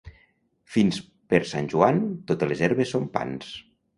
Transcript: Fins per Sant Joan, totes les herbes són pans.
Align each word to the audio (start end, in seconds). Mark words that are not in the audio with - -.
Fins 0.75 0.97
per 1.33 1.41
Sant 1.51 1.69
Joan, 1.75 2.01
totes 2.31 2.51
les 2.53 2.65
herbes 2.69 2.95
són 2.97 3.09
pans. 3.19 3.55